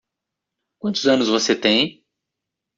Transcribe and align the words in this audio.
Quantos 0.79 1.05
anos 1.07 1.27
você 1.29 1.55
tem? 1.55 2.03